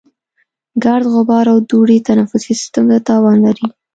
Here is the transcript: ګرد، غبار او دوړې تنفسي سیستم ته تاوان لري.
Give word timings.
ګرد، 0.83 1.05
غبار 1.13 1.45
او 1.53 1.57
دوړې 1.69 1.97
تنفسي 2.07 2.53
سیستم 2.59 2.85
ته 2.91 2.97
تاوان 3.07 3.37
لري. 3.45 3.65